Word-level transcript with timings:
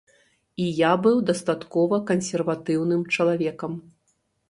І 0.63 0.69
я 0.77 0.93
быў 1.03 1.19
дастаткова 1.29 2.01
кансерватыўным 2.09 3.09
чалавекам. 3.15 3.81